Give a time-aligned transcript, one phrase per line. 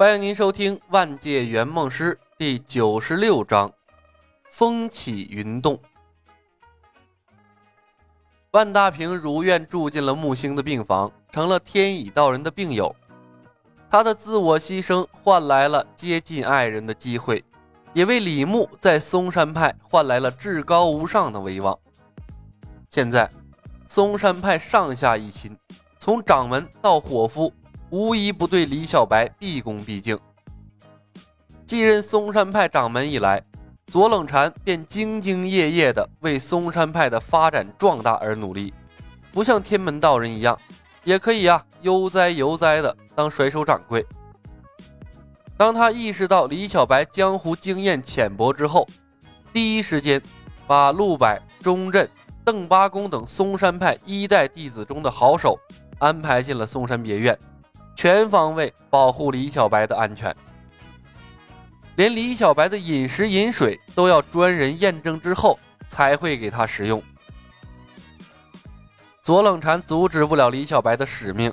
[0.00, 3.68] 欢迎您收听《万界圆梦师》第九十六章
[4.48, 5.74] 《风起云动》。
[8.52, 12.94] 万大平如愿住进了木星的病房，成了天乙道人的病友。
[13.90, 17.44] 他的自我牺牲换来了接近爱人的机会，
[17.92, 21.76] 也为李牧在嵩山派换来了至高无上的威望。
[22.88, 23.28] 现在，
[23.88, 25.58] 嵩山派上下一心，
[25.98, 27.52] 从掌门到伙夫。
[27.90, 30.18] 无一不对李小白毕恭毕敬。
[31.66, 33.42] 继任嵩山派掌门以来，
[33.86, 38.74] 左冷禅便兢兢业业地为嵩山派的发展壮大而努力，
[39.32, 40.58] 不像天门道人一样，
[41.04, 44.06] 也可以啊悠哉悠哉的当甩手掌柜。
[45.56, 48.86] 当他意识到李小白江湖经验浅薄之后，
[49.52, 50.22] 第一时间
[50.66, 52.08] 把陆柏、钟震、
[52.44, 55.58] 邓八公等嵩山派一代弟子中的好手
[55.98, 57.36] 安排进了嵩山别院。
[57.98, 60.32] 全方位保护李小白的安全，
[61.96, 67.02] 连李小白的饮食饮水都要专人验证之后才会给他食用。
[69.24, 71.52] 左冷禅阻止不了李小白的使命，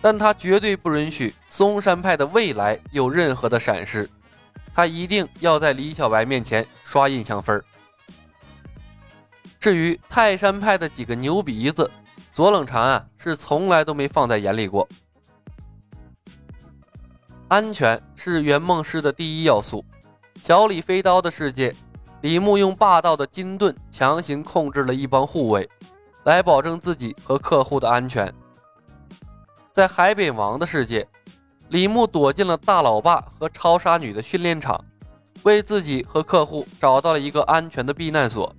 [0.00, 4.08] 但他绝对不允许嵩山派的未来有任何的闪失，
[4.72, 7.60] 他一定要在李小白面前刷印象分
[9.58, 11.90] 至于泰山派的几个牛鼻子，
[12.32, 14.88] 左冷禅啊是从来都没放在眼里过。
[17.52, 19.84] 安全是圆梦师的第一要素。
[20.42, 21.76] 小李飞刀的世界，
[22.22, 25.68] 李牧用霸道的金盾强行控制了一帮护卫，
[26.24, 28.32] 来保证自己和客户的安全。
[29.70, 31.06] 在海扁王的世界，
[31.68, 34.82] 李牧躲进了大老爸和超杀女的训练场，
[35.42, 38.56] 为自己和客户找到了一个安全的避难所。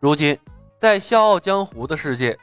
[0.00, 0.36] 如今，
[0.76, 2.36] 在笑傲江湖的世界，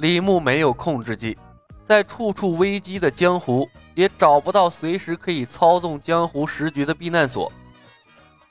[0.00, 1.38] 李牧没有控制技，
[1.86, 3.66] 在处处危机的江湖。
[4.00, 7.52] 也找不到随时可以操纵江湖时局的避难所，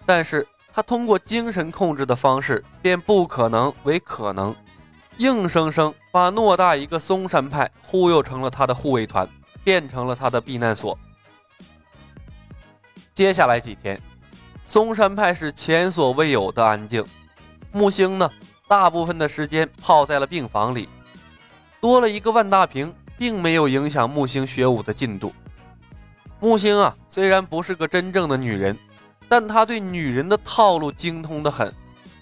[0.05, 4.55] 但是他通过精神控制的方式，变不可能为可能，
[5.17, 9.27] 硬生生把偌大一个嵩山派忽悠成了他的护卫团，
[9.63, 10.95] 变成了他的避难所。
[13.11, 13.99] 接下来几天，
[14.67, 17.03] 嵩山派是前所未有的安静。
[17.71, 18.29] 木星呢，
[18.67, 20.87] 大部分的时间泡在了病房里，
[21.81, 22.93] 多了一个万大平。
[23.19, 25.33] 并没有影响木星学武的进度。
[26.39, 28.75] 木星啊，虽然不是个真正的女人，
[29.27, 31.71] 但她对女人的套路精通的很，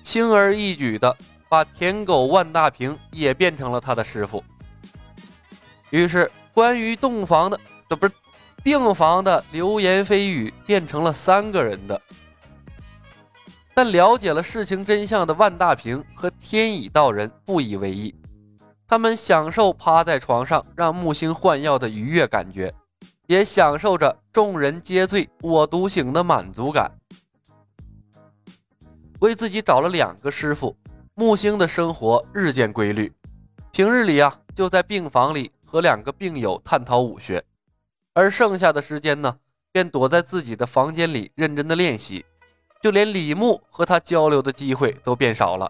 [0.02, 1.16] 轻而易举的
[1.48, 4.44] 把舔狗万大平也变成了他的师傅。
[5.92, 8.14] 于是，关于洞房的，这不是
[8.64, 12.02] 病房的流言蜚语变成了三个人的。
[13.74, 18.14] 但了解了事情真相的万大平和天乙道人不以为意。
[18.88, 22.74] 他们享受趴在床上让木星换药的愉悦感觉，
[23.28, 26.90] 也享受着众人皆醉我独醒的满足感。
[29.20, 30.74] 为自己找了两个师傅，
[31.16, 33.12] 木星的生活日渐规律。
[33.72, 37.44] 平日里啊，就在病房里和两个病友探讨武学，
[38.14, 39.38] 而剩下的时间呢，
[39.74, 42.26] 便躲在自己的房间里认真的练习，
[42.82, 45.70] 就连李牧和他交流的机会都变少了。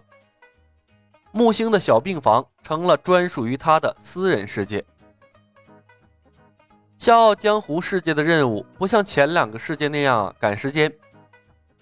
[1.32, 4.84] 木星的小病房成了专属于他的私人世界。
[6.96, 10.92] 笑傲江湖世界的任务不像前两个世界那样赶时间，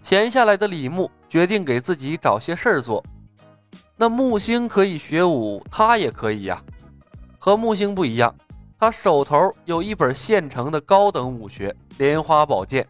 [0.02, 3.02] 闲下来的李牧决定给自己找些事儿做。
[3.96, 6.62] 那木星可以学武，他也可以呀。
[7.38, 8.34] 和木星不一样，
[8.78, 12.84] 他手头有一本现成的高等武学《莲花宝剑》。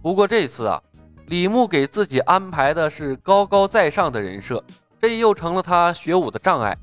[0.00, 0.82] 不过这次啊，
[1.26, 4.64] 李牧给自己安排的是高高在上的人设。
[5.02, 6.78] 这又成了他学武的障碍。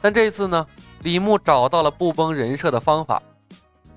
[0.00, 0.64] 但这次呢，
[1.00, 3.20] 李牧找到了不崩人设的方法。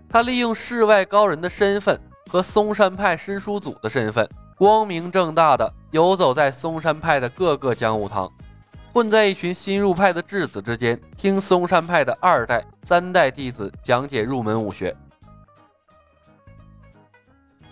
[0.10, 2.00] 他利用世外高人的身份
[2.32, 4.28] 和嵩山派师叔祖的身份，
[4.58, 8.32] 光明正大的游走在嵩山派的各个讲武堂，
[8.92, 14.96] 混在一群新入派的质子之间，听嵩山派的二代、三代弟子讲解入门武学。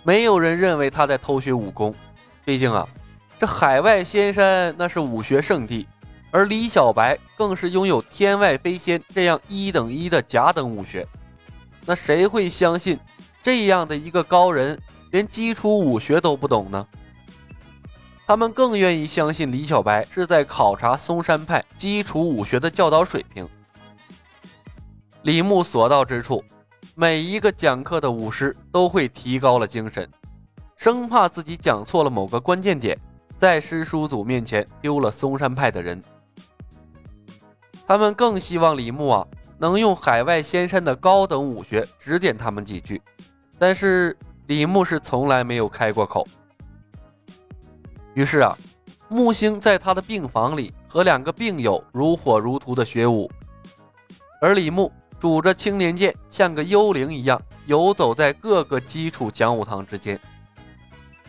[0.04, 1.92] 没有人认为他在偷学武功，
[2.44, 2.86] 毕竟啊。
[3.38, 5.86] 这海外仙山那是武学圣地，
[6.30, 11.06] 而李小白更是拥有天外飞仙这样一等一的甲等武学。
[11.84, 12.98] 那谁会相信
[13.42, 16.86] 这样的一个高人连基础武学都不懂呢？
[18.26, 23.46] 他们更愿意相信李小白是在考察嵩山派基础武学的教导水平。
[25.22, 26.42] 李牧所到之处，
[26.94, 30.08] 每一个讲课的武师都会提高了精神，
[30.76, 32.98] 生怕自己讲错了某个关键点。
[33.44, 36.02] 在师叔祖面前丢了嵩山派的人，
[37.86, 39.26] 他们更希望李牧啊
[39.58, 43.02] 能用海外仙山的高等武学指点他们几句，
[43.58, 46.26] 但是李牧是从来没有开过口。
[48.14, 48.56] 于是啊，
[49.10, 53.30] 木星在他的病房里和两个病友如火如荼的学武，
[54.40, 60.18] 而李牧拄着青莲剑，像个幽灵一样游走在各个基础讲武堂之间。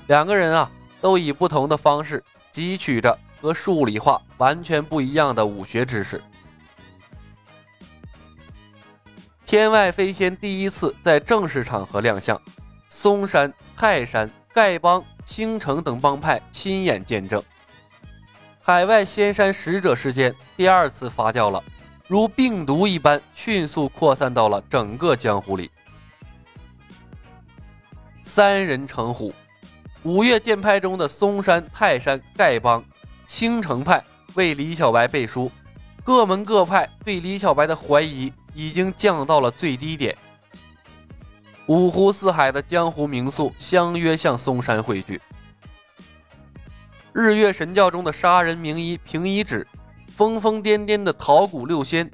[0.08, 0.72] 两个人啊，
[1.02, 6.22] 都以不同的方式汲取着和数理化完全不一样的武学知识。
[9.46, 12.42] 天外飞仙第一次在正式场合亮相，
[12.90, 15.04] 嵩山、泰山、丐帮。
[15.26, 17.42] 青城等帮派亲眼见证，
[18.62, 21.64] 海外仙山使者事件第二次发酵了，
[22.08, 25.72] 如病毒一般迅速扩散到了整个江湖里。
[28.22, 29.34] 三人成虎，
[30.06, 32.86] 五岳剑派中的嵩山、泰山、丐帮、
[33.26, 34.04] 青城派
[34.36, 35.52] 为李小白背书，
[36.04, 40.16] 各门各派对李小白的怀疑已经降到了最低点。
[41.66, 45.20] 五湖四海的江湖名宿相约向嵩山汇聚。
[47.12, 49.68] 日月神教中的杀人名医平一指，
[50.14, 52.12] 疯疯癫癫的桃谷六仙，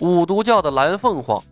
[0.00, 1.42] 五毒教的蓝凤凰，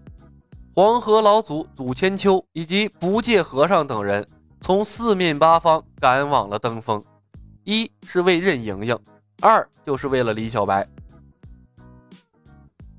[0.75, 4.27] 黄河老祖祖千秋以及不戒和尚等人，
[4.63, 7.05] 从四面八方赶往了登封。
[7.65, 8.97] 一是为任盈盈，
[9.41, 10.87] 二就是为了李小白。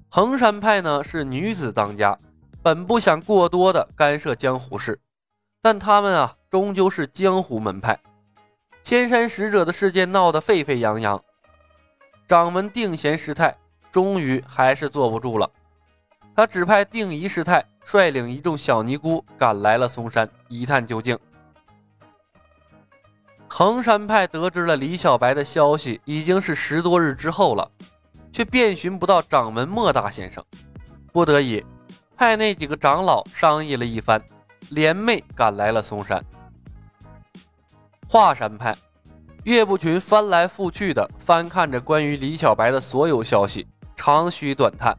[0.09, 2.17] 衡山派呢是女子当家。
[2.61, 4.99] 本不想过多的干涉江湖事，
[5.61, 7.99] 但他们啊，终究是江湖门派。
[8.83, 11.21] 仙山使者的事件闹得沸沸扬扬，
[12.25, 13.57] 掌门定贤师太
[13.91, 15.49] 终于还是坐不住了，
[16.35, 21.17] 他指派定仪师太率领一众小尼姑赶来了嵩山，一探究竟。
[23.55, 27.69] 衡山派得知了李小白的消息，已经是十多日之后了，
[28.31, 30.43] 却遍寻不到掌门莫大先生，
[31.11, 31.63] 不得已。
[32.17, 34.19] 派那几个长老商议了一番，
[34.69, 36.25] 联袂赶来了嵩山。
[38.09, 38.75] 华山派
[39.43, 44.97] 岳不群翻来覆去的翻看着关于李小白的所有消息，长吁短叹。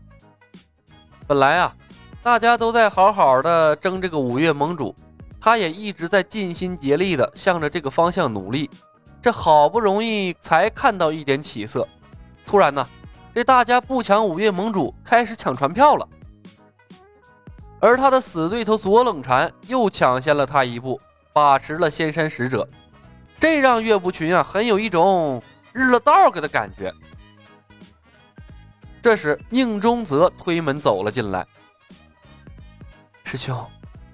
[1.27, 1.75] 本来啊，
[2.23, 4.95] 大家都在好好的争这个五岳盟主，
[5.45, 8.71] 他也一直在尽心竭力的向着这个方向努力。
[9.21, 11.87] 这好不容易才看到一点起色，
[12.47, 12.89] 突然呢，
[13.35, 16.09] 这大家不抢五岳盟主，开始抢船票了。
[17.79, 20.99] 而他的死对头左冷禅又抢先了他一步，
[21.35, 22.67] 把持了仙山使者，
[23.39, 25.43] 这让岳不群啊很有一种
[25.75, 26.91] 日了 dog 的感觉。
[29.03, 31.47] 这时，宁中泽推门走了进来
[33.25, 33.55] ：“师兄，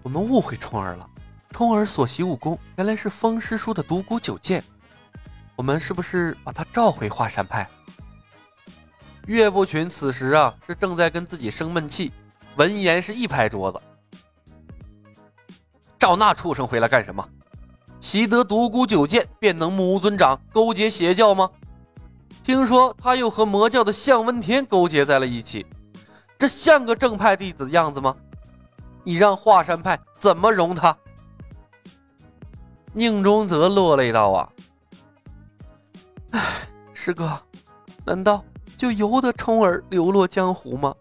[0.02, 1.06] 我们误会冲儿了。
[1.50, 4.64] 冲儿所习武功原来是风师叔的独孤九剑，
[5.56, 7.68] 我们是不是把他召回华山派？”
[9.26, 12.12] 岳不群此时啊是正在跟自己生闷气。
[12.56, 13.80] 闻言是一拍桌子
[15.98, 17.26] ：“召那畜生回来干什么？
[18.00, 21.50] 习得独孤九剑便能目无尊长，勾结邪教吗？
[22.42, 25.64] 听说他又和魔教的向问天勾结在了一起，
[26.38, 28.16] 这像个正派弟子的样子吗？
[29.04, 30.96] 你让华山派怎么容他？”
[32.92, 34.52] 宁中泽落泪道：“啊，
[36.32, 36.40] 哎，
[36.92, 37.40] 师哥，
[38.04, 38.44] 难道
[38.76, 40.94] 就由得冲儿流落江湖吗？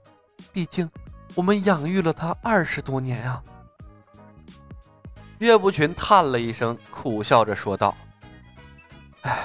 [0.52, 0.90] 毕竟……”
[1.36, 3.42] 我们养育了他二十多年啊！
[5.38, 7.96] 岳不群叹了一声，苦笑着说道
[9.22, 9.40] ：“哎，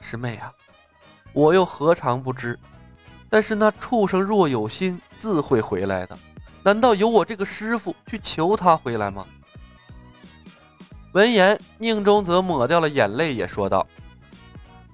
[0.00, 0.52] 师妹啊，
[1.32, 2.56] 我又何尝不知？
[3.30, 6.16] 但是那畜生若有心，自会回来的。
[6.62, 9.26] 难道由我这个师傅去求他回来吗？”
[11.12, 13.86] 闻言，宁中则抹掉了眼泪，也说道：“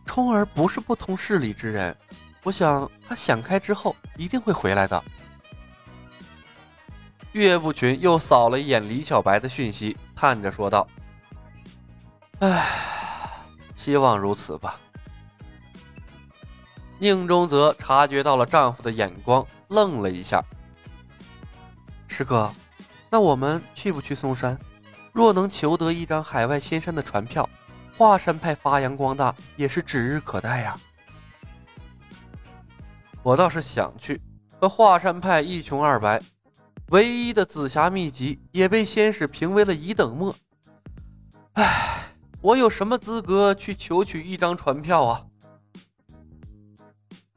[0.07, 1.97] 冲儿不是不通事理之人，
[2.45, 5.03] 我想他想开之后一定会回来的。”
[7.33, 10.87] 岳不群又扫了一眼李小白的讯息，叹着说道
[12.39, 12.65] ：“唉，
[13.77, 14.79] 希望如此吧。”
[17.01, 20.41] 宁中泽察觉到了丈夫的眼光，愣了一下
[22.07, 22.55] ：“师哥，
[23.11, 24.57] 那我们去不去嵩山？
[25.15, 27.49] 若能求得一张海外仙山的船票，
[27.97, 30.79] 华山派发扬光大也是指日可待呀。”
[33.23, 34.21] 我倒是想去，
[34.61, 36.21] 可华山派一穷二白。
[36.89, 40.37] 唯一的紫霞秘籍也被仙使评为了一等墨。
[41.55, 42.09] 唉，
[42.43, 45.25] 我有什么资格去求取一张船票啊？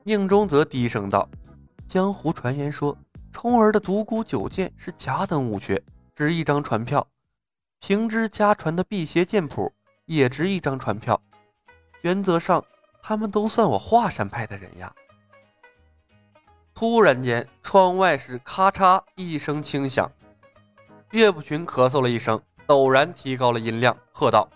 [0.04, 1.30] 宁中则低声道
[1.88, 2.98] ：“江湖传言说，
[3.32, 5.82] 冲儿的独孤九剑是甲等武学，
[6.14, 7.00] 值一张船票；
[7.88, 9.72] 平之家传的辟邪剑谱
[10.08, 11.22] 也值一张船票。
[12.02, 12.62] 原则上，
[13.02, 14.94] 他们都算我华山派的人呀。”
[16.76, 20.12] 突然间，窗外是咔嚓一声轻响，
[21.12, 24.50] 岳不群咳嗽了一声，陡然提高了音量，喝道：“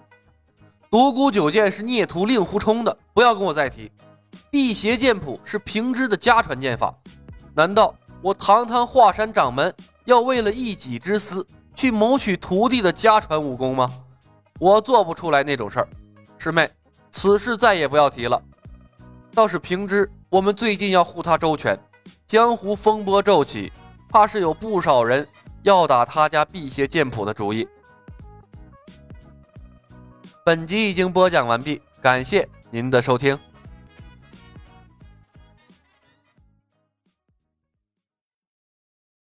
[0.90, 3.92] 独孤九剑是孽徒令狐冲的，不要跟我再提。
[4.50, 6.94] 辟邪剑谱是平之的家传剑法，
[7.54, 9.74] 难道我堂堂华山掌门
[10.04, 13.92] 要为了一己之私去谋取徒弟的家传武功吗？
[14.58, 15.88] 我做不出来那种事儿。
[16.38, 16.70] 师妹，
[17.10, 18.40] 此事再也不要提了。
[19.34, 21.78] 倒是平之，我们最近要护他周全，
[22.26, 23.72] 江湖风波骤起，
[24.08, 25.26] 怕是有不少人
[25.62, 27.66] 要打他家辟邪剑谱的主意。
[30.44, 33.36] 本集已经播讲完毕，感谢您的收听。